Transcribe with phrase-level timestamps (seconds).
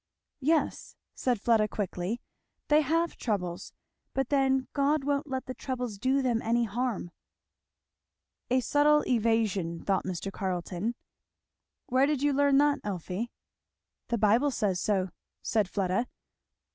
[0.39, 2.21] "Yes," said Fleda quickly,
[2.69, 3.71] "they have troubles,
[4.15, 7.11] but then God won't let the troubles do them any harm."
[8.49, 10.31] A subtle evasion, thought Mr.
[10.31, 10.95] Carleton.
[11.85, 13.29] "Where did you learn that, Elfie?"
[14.07, 15.09] "The Bible says so,"
[15.43, 16.07] said Fleda.